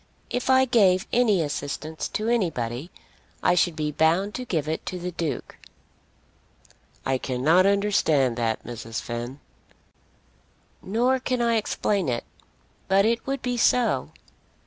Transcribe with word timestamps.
If 0.31 0.49
I 0.49 0.65
gave 0.65 1.05
any 1.13 1.43
assistance 1.43 2.07
to 2.07 2.27
anybody 2.27 2.89
I 3.43 3.53
should 3.53 3.75
be 3.75 3.91
bound 3.91 4.33
to 4.33 4.45
give 4.45 4.67
it 4.67 4.83
to 4.87 4.97
the 4.97 5.11
Duke." 5.11 5.57
"I 7.05 7.19
cannot 7.19 7.67
understand 7.67 8.35
that, 8.35 8.63
Mrs. 8.63 8.99
Finn." 8.99 9.39
"Nor 10.81 11.19
can 11.19 11.39
I 11.39 11.55
explain 11.57 12.09
it, 12.09 12.23
but 12.87 13.05
it 13.05 13.27
would 13.27 13.43
be 13.43 13.57
so. 13.57 14.09